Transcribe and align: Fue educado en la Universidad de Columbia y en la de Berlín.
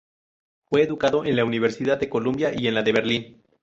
Fue 0.63 0.81
educado 0.81 1.25
en 1.25 1.35
la 1.35 1.45
Universidad 1.45 1.99
de 1.99 2.09
Columbia 2.09 2.51
y 2.59 2.65
en 2.65 2.73
la 2.73 2.81
de 2.81 2.91
Berlín. 2.91 3.43